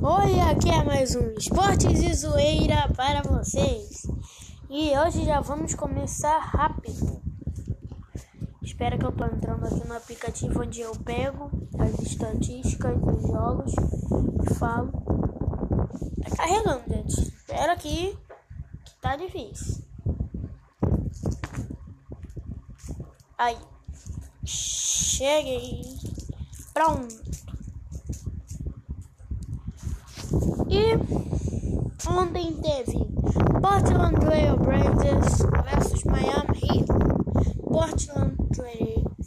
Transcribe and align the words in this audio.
Oi, 0.00 0.40
aqui 0.40 0.70
é 0.70 0.84
mais 0.84 1.16
um 1.16 1.32
Esportes 1.32 2.00
e 2.00 2.14
Zoeira 2.14 2.88
para 2.94 3.20
vocês. 3.22 4.06
E 4.70 4.96
hoje 4.96 5.24
já 5.24 5.40
vamos 5.40 5.74
começar 5.74 6.38
rápido. 6.38 7.20
Espera 8.62 8.96
que 8.96 9.04
eu 9.04 9.10
tô 9.10 9.24
entrando 9.24 9.66
aqui 9.66 9.86
no 9.88 9.96
aplicativo 9.96 10.62
onde 10.62 10.80
eu 10.80 10.92
pego 11.00 11.50
as 11.80 11.98
estatísticas 11.98 12.96
dos 13.00 13.22
jogos 13.22 13.72
e 14.42 14.54
falo. 14.54 14.92
Tá 16.22 16.36
carregando, 16.36 16.84
gente. 16.88 17.20
Espera 17.20 17.72
aqui 17.72 18.16
que 18.84 18.94
tá 19.00 19.16
difícil. 19.16 19.84
Aí. 23.36 23.58
Cheguei. 24.44 25.82
Pronto. 26.72 27.37
E 30.68 32.08
ontem 32.08 32.52
teve 32.54 32.98
Portland 33.60 34.20
Trail 34.20 34.56
Blazers 34.56 35.38
versus 35.64 36.04
Miami 36.04 36.58
Heat. 36.62 36.86
Portland 37.62 38.36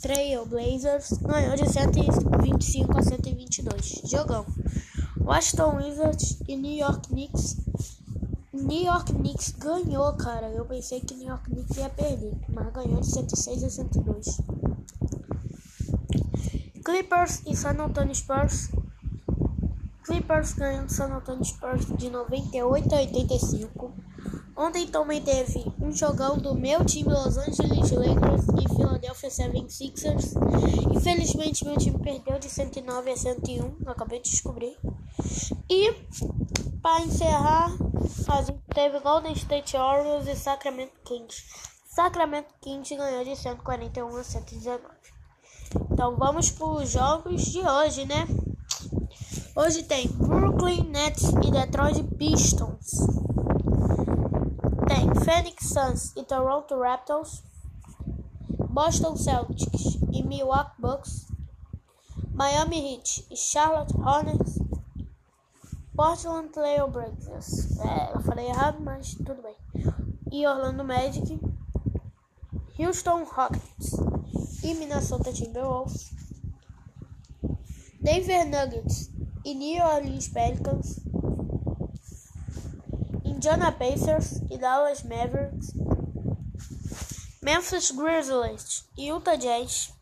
Trail 0.00 0.46
Blazers 0.46 1.12
ganhou 1.22 1.56
de 1.56 1.68
125 1.68 2.98
a 2.98 3.02
122. 3.02 4.02
Jogão. 4.04 4.46
Washington 5.20 5.76
Wizards 5.76 6.40
e 6.48 6.56
New 6.56 6.72
York 6.72 7.08
Knicks. 7.08 7.56
New 8.52 8.84
York 8.84 9.12
Knicks 9.12 9.52
ganhou, 9.58 10.12
cara. 10.14 10.48
Eu 10.50 10.64
pensei 10.64 11.00
que 11.00 11.14
New 11.14 11.28
York 11.28 11.50
Knicks 11.50 11.76
ia 11.76 11.88
perder, 11.90 12.34
mas 12.48 12.72
ganhou 12.72 13.00
de 13.00 13.06
106 13.06 13.64
a 13.64 13.70
102. 13.70 14.40
Clippers 16.84 17.42
e 17.46 17.54
San 17.54 17.78
Antonio 17.78 18.14
Spurs 18.14 18.70
Clippers 20.10 20.54
ganhando 20.54 20.90
San 20.90 21.14
Antonio 21.14 21.44
Spurs 21.44 21.86
de 21.96 22.10
98 22.10 22.92
a 22.92 22.98
85. 22.98 23.94
Ontem 24.56 24.88
também 24.88 25.22
teve 25.22 25.64
um 25.80 25.92
jogão 25.92 26.36
do 26.36 26.52
meu 26.52 26.84
time 26.84 27.10
Los 27.10 27.36
Angeles 27.36 27.92
Lakers 27.92 28.44
e 28.60 28.74
Philadelphia 28.74 29.30
76ers. 29.30 30.34
Infelizmente 30.90 31.64
meu 31.64 31.76
time 31.76 31.96
perdeu 32.00 32.40
de 32.40 32.50
109 32.50 33.08
a 33.08 33.16
101, 33.16 33.88
acabei 33.88 34.18
de 34.18 34.30
descobrir. 34.30 34.76
E 35.70 35.92
para 36.82 37.04
encerrar, 37.04 37.70
a 38.26 38.42
gente 38.42 38.62
teve 38.74 38.98
Golden 38.98 39.32
State 39.34 39.76
Warriors 39.76 40.26
e 40.26 40.34
Sacramento 40.34 40.98
Kings. 41.04 41.44
Sacramento 41.86 42.52
Kings 42.60 42.96
ganhou 42.96 43.22
de 43.22 43.36
141 43.36 44.16
a 44.16 44.24
119. 44.24 44.82
Então 45.92 46.16
vamos 46.16 46.50
para 46.50 46.66
os 46.66 46.90
jogos 46.90 47.44
de 47.44 47.60
hoje, 47.60 48.04
né? 48.06 48.26
Hoje 49.56 49.82
tem 49.82 50.06
Brooklyn 50.06 50.84
Nets 50.90 51.24
e 51.24 51.50
Detroit 51.50 52.04
Pistons. 52.16 52.88
Tem 54.86 55.12
Phoenix 55.24 55.68
Suns 55.68 56.12
e 56.16 56.22
Toronto 56.22 56.78
Raptors. 56.78 57.42
Boston 58.68 59.16
Celtics 59.16 59.98
e 60.12 60.22
Milwaukee 60.22 60.80
Bucks. 60.80 61.26
Miami 62.32 62.94
Heat 62.94 63.26
e 63.28 63.36
Charlotte 63.36 63.92
Hornets. 63.96 64.56
Portland 65.96 66.50
Trail 66.50 66.86
Blazers. 66.86 67.76
É, 67.80 68.14
eu 68.14 68.20
falei 68.20 68.46
errado, 68.46 68.80
mas 68.80 69.14
tudo 69.14 69.42
bem. 69.42 69.56
E 70.30 70.46
Orlando 70.46 70.84
Magic. 70.84 71.40
Houston 72.78 73.24
Rockets 73.24 73.92
e 74.62 74.74
Minnesota 74.74 75.32
Timberwolves. 75.32 76.12
Denver 78.00 78.46
Nuggets 78.46 79.10
e 79.44 79.54
New 79.54 79.82
Orleans 79.82 80.28
Pelicans, 80.28 81.00
Indiana 83.24 83.72
Pacers 83.72 84.42
e 84.50 84.58
Dallas 84.58 85.02
Mavericks, 85.02 85.72
Memphis 87.42 87.90
Grizzlies 87.90 88.84
e 88.96 89.08
Utah 89.10 89.36
Jazz, 89.36 89.92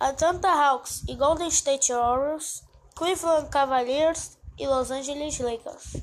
Atlanta 0.00 0.48
Hawks 0.48 1.04
e 1.08 1.14
Golden 1.14 1.48
State 1.48 1.92
Warriors, 1.92 2.64
Cleveland 2.96 3.48
Cavaliers 3.48 4.36
e 4.58 4.66
Los 4.66 4.90
Angeles 4.90 5.38
Lakers. 5.38 5.96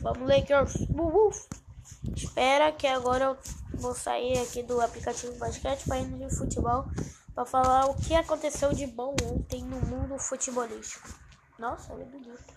Vamos 0.00 0.28
Lakers! 0.28 0.74
Uh, 0.90 1.28
uh. 1.28 1.30
Espera 2.16 2.72
que 2.72 2.86
agora 2.86 3.24
eu 3.24 3.38
vou 3.78 3.94
sair 3.94 4.38
aqui 4.38 4.62
do 4.62 4.80
aplicativo 4.80 5.36
basquete 5.38 5.84
para 5.86 5.98
ir 6.00 6.06
no 6.06 6.30
futebol 6.30 6.86
para 7.34 7.44
falar 7.46 7.86
o 7.86 7.94
que 7.94 8.14
aconteceu 8.14 8.72
de 8.72 8.86
bom 8.86 9.14
ontem 9.24 9.62
no 9.64 9.80
mundo 9.80 10.18
futebolístico. 10.18 11.08
Nossa, 11.58 11.92
ele 11.92 12.02
é 12.02 12.06
bonito. 12.06 12.54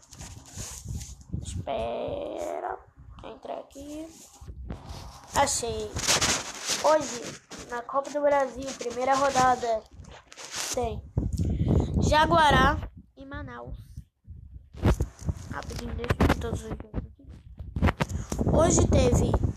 Espera. 1.42 2.80
Entrar 3.24 3.60
aqui. 3.60 4.08
Achei. 5.36 5.92
Hoje, 6.84 7.42
na 7.70 7.82
Copa 7.82 8.10
do 8.10 8.22
Brasil, 8.22 8.66
primeira 8.78 9.16
rodada, 9.16 9.84
tem 10.74 11.02
Jaguará 12.08 12.78
e 13.18 13.26
Manaus. 13.26 13.78
Rapidinho, 15.52 15.96
deixa 15.96 16.14
eu 16.30 16.40
todos 16.40 16.62
os 16.62 16.70
jogos 16.70 16.96
aqui. 16.96 17.26
Hoje 18.54 18.88
teve 18.88 19.55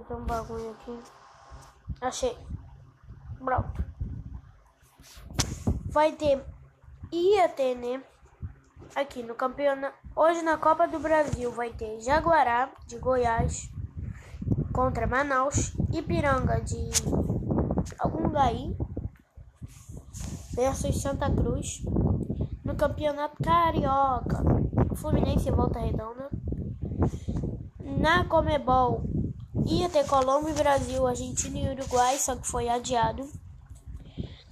fazer 0.00 0.14
um 0.14 0.24
bagulho 0.24 0.70
aqui. 0.70 0.98
Achei. 2.00 2.36
Pronto. 3.38 3.84
Vai 5.86 6.12
ter. 6.12 6.44
Ia 7.12 7.48
ter, 7.48 7.76
né? 7.76 8.02
Aqui 8.96 9.22
no 9.22 9.34
campeonato. 9.34 9.94
Hoje 10.16 10.42
na 10.42 10.56
Copa 10.56 10.88
do 10.88 10.98
Brasil 10.98 11.52
vai 11.52 11.72
ter 11.72 12.00
Jaguará 12.00 12.70
de 12.86 12.98
Goiás 12.98 13.70
contra 14.72 15.06
Manaus. 15.06 15.72
Ipiranga 15.92 16.60
de 16.60 16.90
algum 17.98 18.24
lugar 18.24 18.48
aí 18.48 18.76
versus 20.54 21.00
Santa 21.00 21.30
Cruz. 21.30 21.82
No 22.64 22.74
Campeonato 22.74 23.36
Carioca, 23.42 24.42
Fluminense 24.96 25.48
e 25.48 25.52
Volta 25.52 25.78
Redonda. 25.78 26.30
Na 27.98 28.24
Comebol, 28.24 29.04
Ia 29.66 29.88
ter 29.88 30.06
Colômbia 30.06 30.52
Brasil, 30.52 31.06
Argentina 31.06 31.58
e 31.58 31.70
Uruguai, 31.70 32.18
só 32.18 32.36
que 32.36 32.46
foi 32.46 32.68
adiado. 32.68 33.26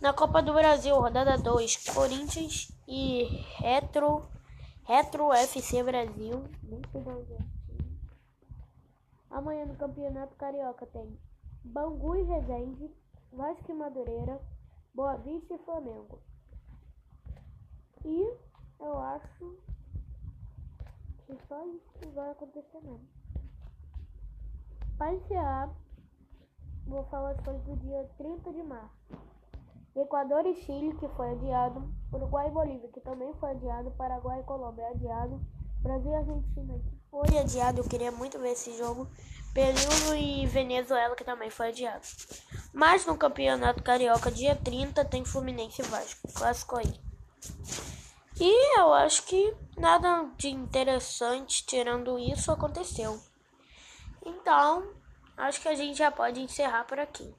Na 0.01 0.15
Copa 0.15 0.41
do 0.43 0.55
Brasil, 0.55 0.97
rodada 0.97 1.37
2, 1.37 1.89
Corinthians 1.93 2.73
e 2.89 3.25
Retro, 3.59 4.27
Retro 4.85 5.31
FC 5.35 5.83
Brasil. 5.83 6.43
Amanhã 9.31 9.67
no 9.67 9.77
Campeonato 9.77 10.35
Carioca 10.37 10.87
tem 10.87 11.19
Bangu 11.63 12.17
e 12.17 12.23
Resende, 12.23 12.91
Vasco 13.31 13.71
e 13.71 13.75
Madureira, 13.75 14.41
Boa 14.95 15.17
Vista 15.19 15.55
e 15.55 15.59
Flamengo. 15.59 16.23
E 18.05 18.35
eu 18.81 18.99
acho 18.99 19.57
que 21.27 21.39
só 21.47 21.65
isso 21.67 22.11
vai 22.15 22.31
acontecer 22.31 22.81
mesmo. 22.81 23.22
Encerrar, 25.11 25.71
vou 26.87 27.05
falar 27.05 27.31
as 27.31 27.41
coisas 27.41 27.63
do 27.65 27.77
dia 27.77 28.09
30 28.19 28.53
de 28.53 28.63
março. 28.63 29.03
Equador 29.95 30.47
e 30.47 30.55
Chile, 30.55 30.97
que 30.97 31.09
foi 31.09 31.33
adiado. 31.33 31.93
Uruguai 32.13 32.49
e 32.49 32.51
Bolívia, 32.51 32.89
que 32.89 33.01
também 33.01 33.33
foi 33.35 33.51
adiado. 33.51 33.91
Paraguai 33.93 34.41
e 34.41 34.45
Colômbia, 34.45 34.89
adiado. 34.89 35.41
Brasil 35.81 36.11
e 36.11 36.15
Argentina, 36.15 36.79
que 36.79 37.11
foi 37.11 37.39
adiado. 37.39 37.81
Eu 37.81 37.89
queria 37.89 38.11
muito 38.11 38.39
ver 38.39 38.53
esse 38.53 38.77
jogo. 38.79 39.07
Peru 39.53 40.15
e 40.17 40.47
Venezuela, 40.47 41.15
que 41.15 41.25
também 41.25 41.51
foi 41.51 41.69
adiado. 41.69 42.07
Mas 42.73 43.05
no 43.05 43.19
Campeonato 43.19 43.83
Carioca, 43.83 44.31
dia 44.31 44.57
30, 44.57 45.05
tem 45.05 45.25
Fluminense 45.25 45.83
e 45.83 45.85
Vasco. 45.85 46.33
Clássico 46.33 46.77
aí. 46.77 46.95
E 48.41 48.79
eu 48.79 48.95
acho 48.95 49.25
que 49.25 49.55
nada 49.77 50.27
de 50.39 50.49
interessante, 50.49 51.67
tirando 51.67 52.19
isso, 52.19 52.51
aconteceu. 52.51 53.21
Então, 54.25 54.93
acho 55.37 55.61
que 55.61 55.69
a 55.69 55.75
gente 55.75 55.99
já 55.99 56.11
pode 56.11 56.41
encerrar 56.41 56.85
por 56.85 56.99
aqui. 56.99 57.35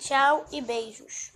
Tchau 0.00 0.46
e 0.52 0.60
beijos. 0.60 1.32